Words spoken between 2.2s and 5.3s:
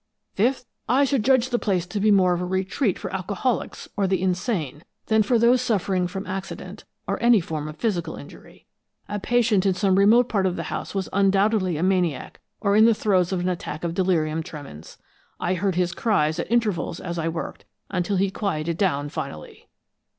of a retreat for alcoholics or the insane, than